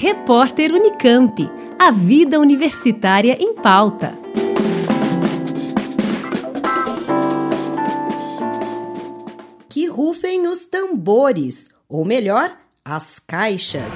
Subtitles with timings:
[0.00, 1.50] Repórter Unicamp.
[1.76, 4.16] A vida universitária em pauta.
[9.68, 13.92] Que rufem os tambores, ou melhor, as caixas.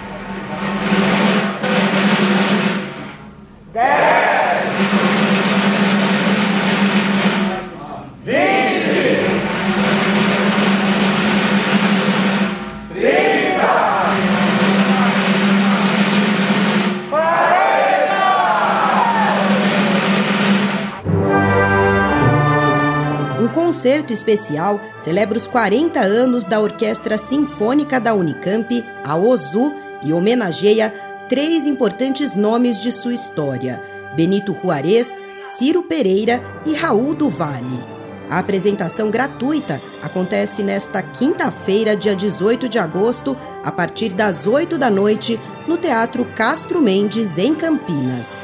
[23.92, 30.92] Concerto especial celebra os 40 anos da Orquestra Sinfônica da Unicamp, a OZU, e homenageia
[31.28, 33.82] três importantes nomes de sua história:
[34.16, 35.08] Benito Juarez,
[35.44, 37.84] Ciro Pereira e Raul do Vale.
[38.30, 44.88] A apresentação gratuita acontece nesta quinta-feira, dia 18 de agosto, a partir das 8 da
[44.88, 45.38] noite,
[45.68, 48.40] no Teatro Castro Mendes, em Campinas.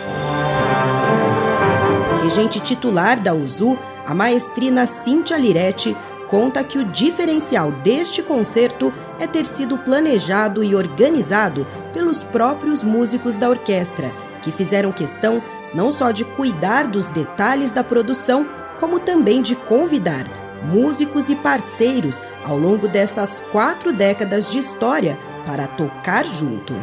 [2.22, 3.78] Regente titular da UZU,
[4.08, 5.94] a maestrina Cíntia Liretti
[6.30, 13.36] conta que o diferencial deste concerto é ter sido planejado e organizado pelos próprios músicos
[13.36, 15.42] da orquestra, que fizeram questão
[15.74, 18.48] não só de cuidar dos detalhes da produção,
[18.80, 20.24] como também de convidar
[20.62, 26.74] músicos e parceiros ao longo dessas quatro décadas de história para tocar junto.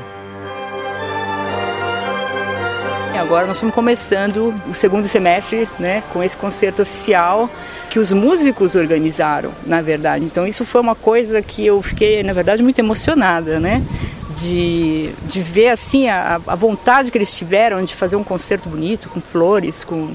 [3.25, 7.49] Agora nós estamos começando o segundo semestre né, com esse concerto oficial
[7.89, 10.25] que os músicos organizaram, na verdade.
[10.25, 13.81] Então isso foi uma coisa que eu fiquei, na verdade, muito emocionada, né?
[14.35, 19.09] de, de ver assim a, a, vontade que eles tiveram de fazer um concerto bonito
[19.09, 20.13] com flores, com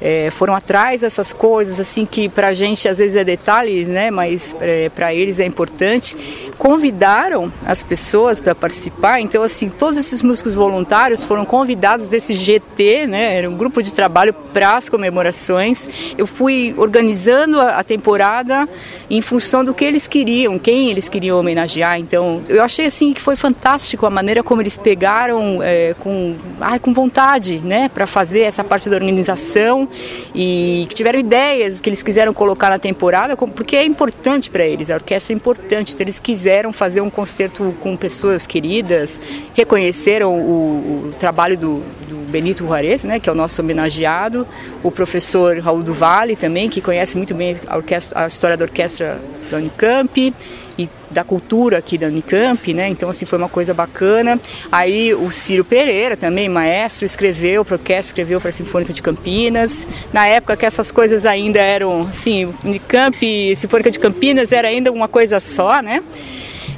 [0.00, 4.10] é, foram atrás dessas coisas assim que para a gente às vezes é detalhe, né?
[4.10, 6.16] Mas é, para eles é importante.
[6.58, 9.20] Convidaram as pessoas para participar.
[9.20, 13.38] Então assim todos esses músicos voluntários foram convidados desse GT, né?
[13.38, 16.14] Era um grupo de trabalho para as comemorações.
[16.16, 18.68] Eu fui organizando a, temporada
[19.08, 21.98] em função do que eles queriam, quem eles queriam homenagear.
[21.98, 26.34] Então eu achei assim que foi fantástico fantástico a maneira como eles pegaram é, com,
[26.60, 29.88] ai, com vontade né, para fazer essa parte da organização
[30.34, 34.90] e que tiveram ideias que eles quiseram colocar na temporada, porque é importante para eles,
[34.90, 39.20] a orquestra é importante, então eles quiseram fazer um concerto com pessoas queridas,
[39.54, 44.46] reconheceram o, o trabalho do, do Benito Juarez, né, que é o nosso homenageado,
[44.82, 48.64] o professor Raul do Vale também, que conhece muito bem a, orquestra, a história da
[48.64, 49.20] orquestra
[49.50, 50.32] da Unicamp,
[50.78, 52.88] e da cultura aqui da Unicamp, né?
[52.88, 54.38] Então assim foi uma coisa bacana.
[54.70, 59.84] Aí o Ciro Pereira também, maestro, escreveu para orquestra, escreveu para a Sinfônica de Campinas.
[60.12, 64.92] Na época que essas coisas ainda eram, assim, Unicamp e Sinfônica de Campinas era ainda
[64.92, 66.00] uma coisa só, né?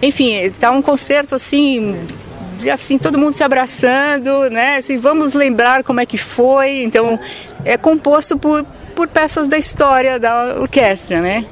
[0.00, 1.94] Enfim, tá um concerto assim
[2.72, 4.76] assim todo mundo se abraçando, né?
[4.76, 6.82] Assim, vamos lembrar como é que foi.
[6.82, 7.20] Então
[7.66, 8.64] é composto por,
[8.94, 11.44] por peças da história da orquestra, né?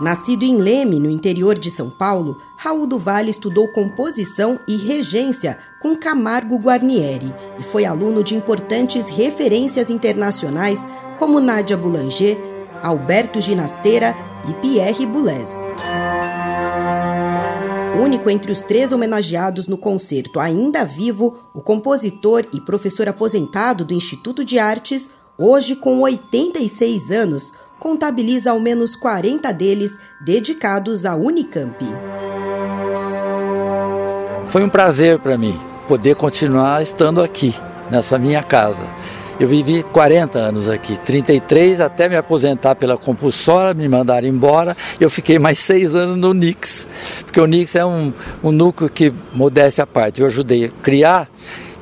[0.00, 5.58] Nascido em Leme, no interior de São Paulo, Raul do Vale estudou composição e regência
[5.80, 10.80] com Camargo Guarnieri e foi aluno de importantes referências internacionais
[11.18, 12.38] como Nadia Boulanger,
[12.80, 14.14] Alberto Ginasteira
[14.48, 15.50] e Pierre Boulez.
[18.00, 23.92] Único entre os três homenageados no concerto ainda vivo, o compositor e professor aposentado do
[23.92, 31.76] Instituto de Artes, hoje com 86 anos, contabiliza ao menos 40 deles dedicados à Unicamp.
[34.46, 37.54] Foi um prazer para mim poder continuar estando aqui,
[37.90, 38.82] nessa minha casa.
[39.40, 44.76] Eu vivi 40 anos aqui, 33 até me aposentar pela compulsória, me mandaram embora.
[44.98, 46.88] Eu fiquei mais seis anos no Nix,
[47.24, 48.12] porque o Nix é um,
[48.42, 51.28] um núcleo que, modéstia à parte, eu ajudei a criar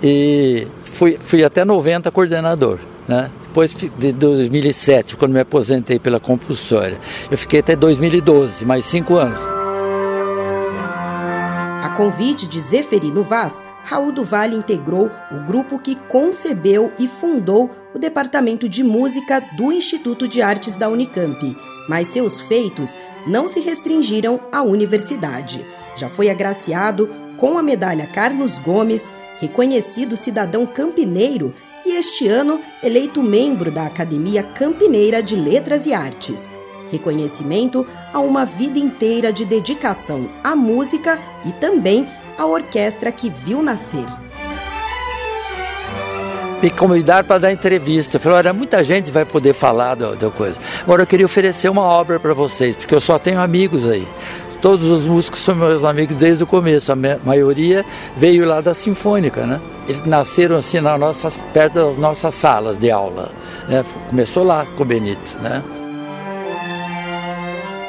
[0.03, 2.79] e fui, fui até 90 coordenador.
[3.09, 3.31] Né?
[3.57, 6.99] Depois de 2007, quando me aposentei pela compulsória.
[7.31, 9.41] Eu fiquei até 2012, mais cinco anos.
[11.83, 17.71] A convite de Zeferino Vaz, Raul do Vale integrou o grupo que concebeu e fundou
[17.95, 21.57] o Departamento de Música do Instituto de Artes da Unicamp.
[21.89, 25.65] Mas seus feitos não se restringiram à universidade.
[25.97, 27.09] Já foi agraciado
[27.39, 29.11] com a medalha Carlos Gomes,
[29.41, 31.55] reconhecido cidadão campineiro
[31.87, 36.53] e este ano eleito membro da Academia Campineira de Letras e Artes.
[36.91, 43.63] Reconhecimento a uma vida inteira de dedicação à música e também à orquestra que viu
[43.63, 44.05] nascer.
[46.61, 48.19] Me convidaram para dar entrevista.
[48.19, 50.59] Falei, olha, muita gente vai poder falar da, da coisa.
[50.83, 54.07] Agora eu queria oferecer uma obra para vocês, porque eu só tenho amigos aí
[54.67, 56.91] todos os músicos são meus amigos desde o começo.
[56.91, 57.85] A maioria
[58.17, 59.61] veio lá da Sinfônica, né?
[59.87, 63.31] Eles nasceram assim nas nossas, perto das nossas salas de aula.
[63.69, 63.85] Né?
[64.09, 65.63] Começou lá com o Benito, né?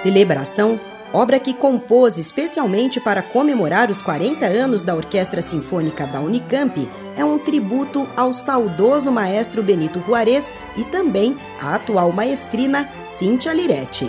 [0.04, 0.80] Celebração
[1.12, 6.88] obra que compôs especialmente para comemorar os 40 anos da Orquestra Sinfônica da Unicamp,
[7.18, 10.46] é um tributo ao saudoso maestro Benito Juarez
[10.76, 12.88] e também à atual maestrina
[13.18, 14.08] Cíntia Liretti.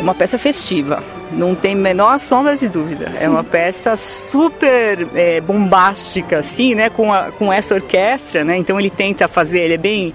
[0.00, 1.02] Uma peça festiva,
[1.32, 3.12] não tem menor sombra de dúvida.
[3.20, 6.90] É uma peça super é, bombástica, assim, né?
[6.90, 8.56] Com, a, com essa orquestra, né?
[8.56, 10.14] Então ele tenta fazer, ele é bem.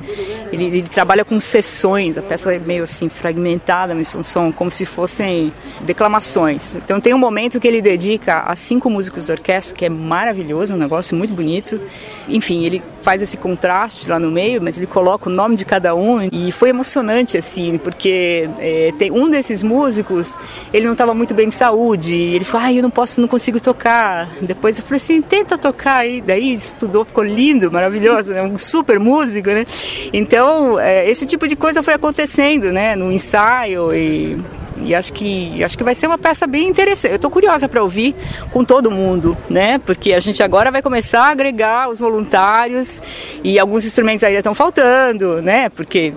[0.51, 4.69] Ele, ele, trabalha com sessões, a peça é meio assim fragmentada, mas são, são como
[4.69, 5.51] se fossem
[5.81, 6.75] declamações.
[6.75, 10.73] Então tem um momento que ele dedica a cinco músicos da orquestra, que é maravilhoso,
[10.73, 11.79] um negócio muito bonito.
[12.27, 15.93] Enfim, ele faz esse contraste lá no meio, mas ele coloca o nome de cada
[15.93, 20.37] um e foi emocionante, assim, porque é, tem um desses músicos,
[20.71, 23.27] ele não estava muito bem de saúde, e ele falou, ah, eu não posso, não
[23.27, 24.29] consigo tocar.
[24.41, 28.41] Depois eu falei assim, tenta tocar aí, daí estudou, ficou lindo, maravilhoso, né?
[28.41, 29.65] um super músico, né?
[30.13, 34.37] Então, é, esse tipo de coisa foi acontecendo, né, no ensaio e
[34.83, 37.11] e acho que acho que vai ser uma peça bem interessante.
[37.11, 38.15] Eu estou curiosa para ouvir
[38.51, 39.77] com todo mundo, né?
[39.77, 42.99] Porque a gente agora vai começar a agregar os voluntários
[43.43, 45.69] e alguns instrumentos ainda estão faltando, né?
[45.69, 46.11] Porque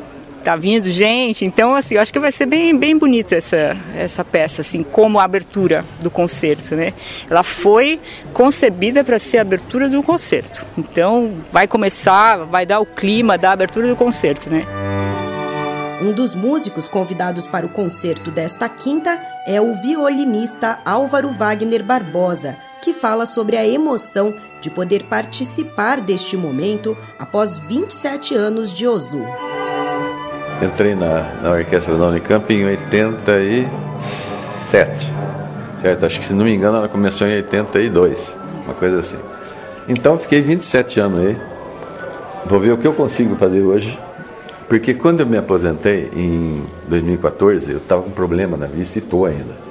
[0.46, 1.44] tá vindo gente.
[1.44, 5.18] Então, assim, eu acho que vai ser bem, bem bonita essa, essa peça, assim, como
[5.18, 6.94] a abertura do concerto, né?
[7.28, 7.98] Ela foi
[8.32, 10.64] concebida para ser a abertura do concerto.
[10.78, 14.64] Então, vai começar, vai dar o clima da abertura do concerto, né?
[16.00, 22.56] Um dos músicos convidados para o concerto desta quinta é o violinista Álvaro Wagner Barbosa,
[22.80, 29.24] que fala sobre a emoção de poder participar deste momento após 27 anos de Ozu.
[30.62, 33.68] Entrei na, na orquestra da Unicamp em 87,
[35.78, 36.06] certo?
[36.06, 39.18] Acho que se não me engano ela começou em 82, uma coisa assim.
[39.88, 41.36] Então fiquei 27 anos aí.
[42.46, 43.98] Vou ver o que eu consigo fazer hoje.
[44.68, 49.26] Porque quando eu me aposentei em 2014, eu estava com problema na vista e estou
[49.26, 49.65] ainda.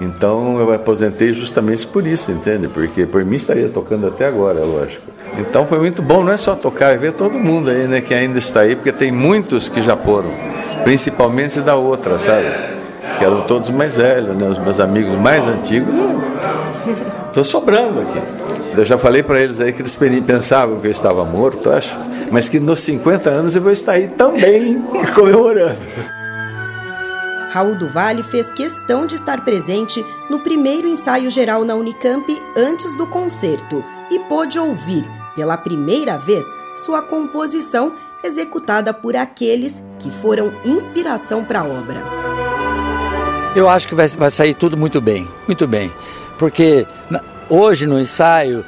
[0.00, 2.68] Então eu aposentei justamente por isso, entende?
[2.68, 5.02] Porque por mim estaria tocando até agora, lógico.
[5.38, 8.14] Então foi muito bom, não é só tocar, é ver todo mundo aí, né, que
[8.14, 10.30] ainda está aí, porque tem muitos que já foram,
[10.82, 12.50] principalmente da outra, sabe?
[13.18, 14.48] Que eram todos mais velhos, né?
[14.48, 15.94] Os meus amigos mais antigos,
[17.26, 18.20] estou sobrando aqui.
[18.76, 21.94] Eu já falei para eles aí que eles pensavam que eu estava morto, acho,
[22.30, 24.80] mas que nos 50 anos eu vou estar aí também
[25.14, 25.76] comemorando.
[27.50, 32.24] Raul do Vale fez questão de estar presente no primeiro ensaio geral na Unicamp
[32.56, 35.04] antes do concerto e pôde ouvir,
[35.34, 36.44] pela primeira vez,
[36.76, 37.92] sua composição
[38.22, 42.02] executada por aqueles que foram inspiração para a obra.
[43.56, 45.92] Eu acho que vai, vai sair tudo muito bem, muito bem,
[46.38, 46.86] porque
[47.48, 48.64] hoje no ensaio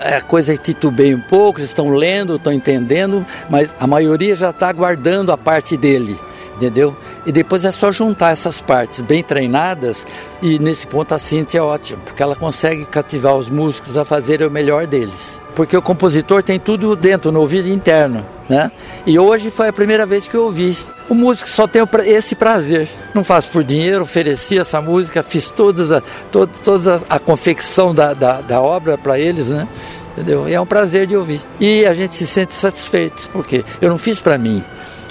[0.00, 4.48] a, a coisa titubeia um pouco, eles estão lendo, estão entendendo, mas a maioria já
[4.48, 6.18] está aguardando a parte dele,
[6.56, 6.96] entendeu?
[7.24, 10.06] E depois é só juntar essas partes bem treinadas
[10.40, 14.46] e nesse ponto a Cintia é ótima, porque ela consegue cativar os músicos a fazerem
[14.46, 15.40] o melhor deles.
[15.54, 18.72] Porque o compositor tem tudo dentro, no ouvido interno, né?
[19.06, 20.76] E hoje foi a primeira vez que eu ouvi.
[21.08, 22.88] O músico só tem esse prazer.
[23.14, 26.02] Não faço por dinheiro, ofereci essa música, fiz todas a,
[26.32, 29.68] todo, toda a confecção da, da, da obra para eles, né?
[30.12, 30.48] Entendeu?
[30.48, 31.40] E é um prazer de ouvir.
[31.60, 34.62] E a gente se sente satisfeito, porque eu não fiz para mim,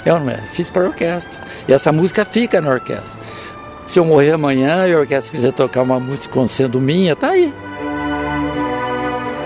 [0.04, 1.40] eu é, fiz para a orquestra.
[1.68, 3.20] E essa música fica na orquestra.
[3.86, 7.52] Se eu morrer amanhã e a orquestra quiser tocar uma música sendo minha, tá aí.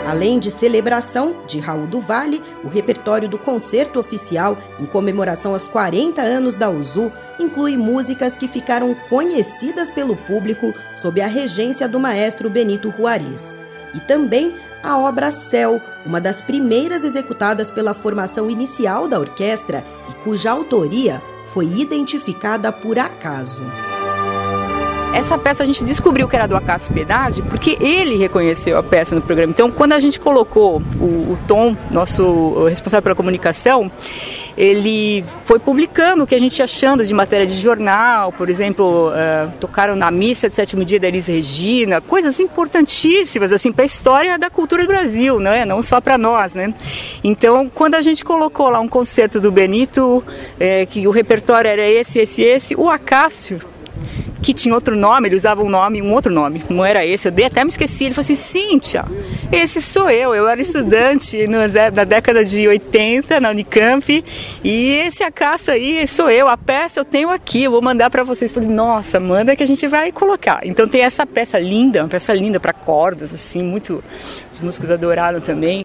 [0.07, 5.67] Além de celebração de Raul do Vale, o repertório do concerto oficial em comemoração aos
[5.67, 7.11] 40 anos da UZU
[7.41, 13.61] inclui músicas que ficaram conhecidas pelo público sob a regência do maestro Benito Juarez.
[13.93, 14.55] E também
[14.87, 21.21] a obra Céu, uma das primeiras executadas pela formação inicial da orquestra e cuja autoria
[21.47, 23.63] foi identificada por acaso.
[25.13, 29.15] Essa peça a gente descobriu que era do Acácio Piedade porque ele reconheceu a peça
[29.15, 29.51] no programa.
[29.51, 33.91] Então, quando a gente colocou o, o Tom, nosso responsável pela comunicação,
[34.57, 39.53] ele foi publicando o que a gente achando de matéria de jornal, por exemplo, uh,
[39.61, 44.39] tocaram na missa do sétimo dia da Elis Regina, coisas importantíssimas assim para a história
[44.39, 45.65] da cultura do Brasil, não é?
[45.65, 46.73] Não só para nós, né?
[47.23, 50.25] Então, quando a gente colocou lá um concerto do Benito,
[50.59, 53.61] é, que o repertório era esse, esse, esse, o Acácio
[54.47, 57.33] que tinha outro nome, ele usava um nome, um outro nome, não era esse, eu
[57.33, 59.05] dei, até me esqueci, ele falou assim, Cíntia,
[59.51, 61.59] esse sou eu, eu era estudante no,
[61.93, 64.25] na década de 80 na Unicamp
[64.63, 68.23] e esse acaso aí sou eu, a peça eu tenho aqui, eu vou mandar para
[68.23, 68.55] vocês.
[68.55, 70.61] Eu falei, nossa, manda que a gente vai colocar.
[70.63, 74.03] Então tem essa peça linda, uma peça linda para cordas, assim, muito,
[74.51, 75.85] os músicos adoraram também.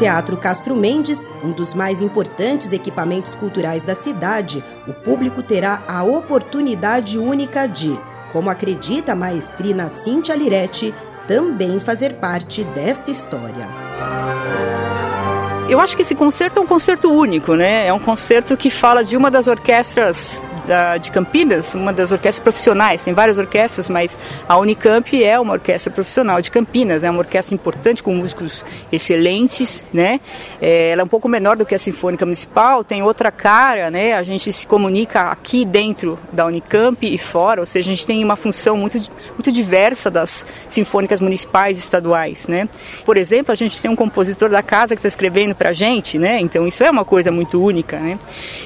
[0.00, 6.02] Teatro Castro Mendes, um dos mais importantes equipamentos culturais da cidade, o público terá a
[6.02, 8.00] oportunidade única de,
[8.32, 10.94] como acredita a maestrina Cíntia Liretti,
[11.28, 13.68] também fazer parte desta história.
[15.68, 17.86] Eu acho que esse concerto é um concerto único, né?
[17.86, 22.38] É um concerto que fala de uma das orquestras da, de Campinas, uma das orquestras
[22.38, 24.16] profissionais, tem várias orquestras, mas
[24.48, 29.84] a Unicamp é uma orquestra profissional de Campinas, é uma orquestra importante com músicos excelentes,
[29.92, 30.20] né?
[30.62, 34.12] É, ela é um pouco menor do que a Sinfônica Municipal, tem outra cara, né?
[34.12, 38.22] A gente se comunica aqui dentro da Unicamp e fora, ou seja, a gente tem
[38.22, 38.96] uma função muito,
[39.30, 42.68] muito diversa das sinfônicas municipais e estaduais, né?
[43.04, 46.16] Por exemplo, a gente tem um compositor da casa que está escrevendo para a gente,
[46.16, 46.38] né?
[46.38, 48.16] Então isso é uma coisa muito única, né?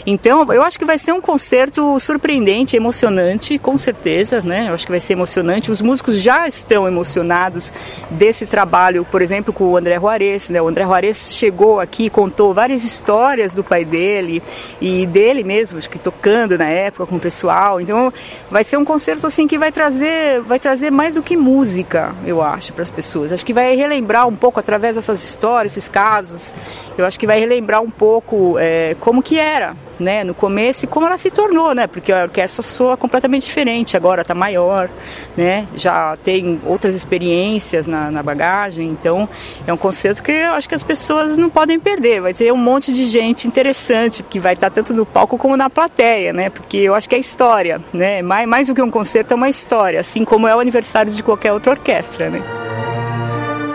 [0.04, 4.66] Então eu acho que vai ser um concerto surpreendente, emocionante, com certeza, né?
[4.68, 5.70] Eu acho que vai ser emocionante.
[5.70, 7.72] Os músicos já estão emocionados
[8.10, 10.60] desse trabalho, por exemplo, com o André Juarez, né?
[10.60, 14.42] O André Juarez chegou aqui, contou várias histórias do pai dele
[14.80, 17.80] e dele mesmo, que tocando na época com o pessoal.
[17.80, 18.12] Então,
[18.50, 22.42] vai ser um concerto assim que vai trazer, vai trazer mais do que música, eu
[22.42, 23.32] acho, para as pessoas.
[23.32, 26.52] Acho que vai relembrar um pouco através dessas histórias, esses casos.
[26.96, 30.88] Eu acho que vai relembrar um pouco é, como que era, né, no começo e
[30.88, 34.88] como ela se tornou, né, porque a orquestra soa completamente diferente, agora está maior,
[35.36, 39.28] né, já tem outras experiências na, na, bagagem, então
[39.66, 42.56] é um concerto que eu acho que as pessoas não podem perder, vai ter um
[42.56, 46.78] monte de gente interessante que vai estar tanto no palco como na plateia, né, porque
[46.78, 50.00] eu acho que é história, né, mais, mais do que um concerto é uma história,
[50.00, 52.42] assim como é o aniversário de qualquer outra orquestra, né.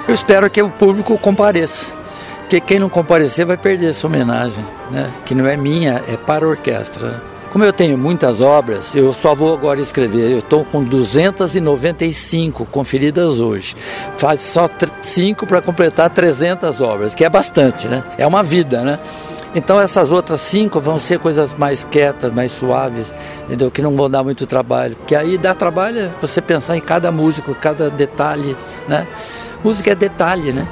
[0.07, 1.98] Eu espero que o público compareça
[2.49, 5.07] porque quem não comparecer vai perder essa homenagem, né?
[5.23, 7.21] que não é minha, é para a orquestra.
[7.51, 10.31] Como eu tenho muitas obras, eu só vou agora escrever.
[10.31, 13.75] Eu estou com 295 conferidas hoje.
[14.17, 14.67] Faz só
[14.99, 18.03] 5 para completar 300 obras, que é bastante, né?
[18.17, 18.97] É uma vida, né?
[19.53, 23.13] Então essas outras cinco vão ser coisas mais quietas, mais suaves,
[23.43, 23.69] entendeu?
[23.69, 24.95] Que não vão dar muito trabalho.
[24.95, 29.07] Porque aí dá trabalho você pensar em cada músico, cada detalhe, né?
[29.63, 30.67] Música é detalhe, né?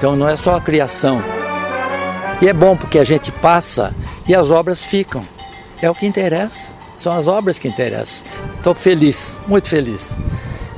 [0.00, 1.22] Então não é só a criação.
[2.40, 3.94] E é bom porque a gente passa
[4.26, 5.22] e as obras ficam.
[5.82, 6.70] É o que interessa.
[6.98, 8.26] São as obras que interessam.
[8.56, 10.08] Estou feliz, muito feliz.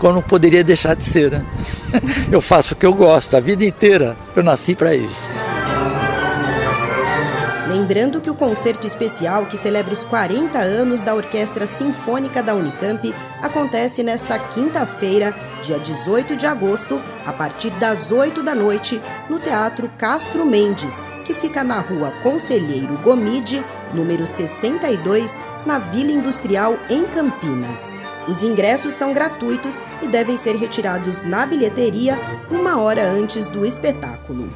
[0.00, 1.46] Como não poderia deixar de ser, né?
[2.32, 4.16] Eu faço o que eu gosto, a vida inteira.
[4.34, 5.30] Eu nasci para isso.
[7.82, 13.12] Lembrando que o concerto especial que celebra os 40 anos da Orquestra Sinfônica da Unicamp
[13.42, 15.34] acontece nesta quinta-feira,
[15.64, 21.34] dia 18 de agosto, a partir das 8 da noite, no Teatro Castro Mendes, que
[21.34, 25.36] fica na rua Conselheiro Gomide, número 62,
[25.66, 27.98] na Vila Industrial, em Campinas.
[28.28, 32.16] Os ingressos são gratuitos e devem ser retirados na bilheteria
[32.48, 34.48] uma hora antes do espetáculo.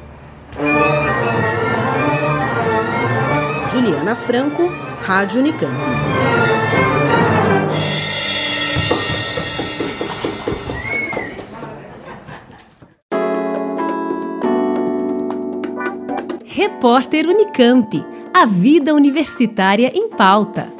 [3.87, 4.63] Juliana Franco,
[5.01, 5.71] Rádio Unicamp.
[16.45, 18.05] Repórter Unicamp.
[18.33, 20.76] A vida universitária em pauta.